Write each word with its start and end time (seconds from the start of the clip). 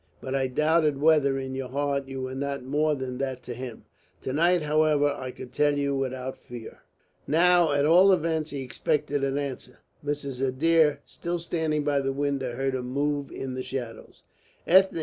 But 0.19 0.33
I 0.33 0.47
doubted 0.47 0.99
whether 0.99 1.37
in 1.37 1.53
your 1.53 1.69
heart 1.69 2.07
you 2.07 2.23
were 2.23 2.33
not 2.33 2.63
more 2.63 2.95
than 2.95 3.19
that 3.19 3.43
to 3.43 3.53
him. 3.53 3.85
To 4.23 4.33
night, 4.33 4.63
however, 4.63 5.11
I 5.11 5.29
could 5.29 5.53
tell 5.53 5.77
you 5.77 5.93
without 5.95 6.39
fear." 6.39 6.79
Now 7.27 7.71
at 7.71 7.85
all 7.85 8.11
events 8.11 8.49
he 8.49 8.63
expected 8.63 9.23
an 9.23 9.37
answer. 9.37 9.77
Mrs. 10.03 10.41
Adair, 10.41 11.01
still 11.05 11.37
standing 11.37 11.83
by 11.83 11.99
the 11.99 12.13
window, 12.13 12.55
heard 12.55 12.73
him 12.73 12.87
move 12.87 13.29
in 13.29 13.53
the 13.53 13.61
shadows. 13.61 14.23
"Ethne!" 14.65 14.99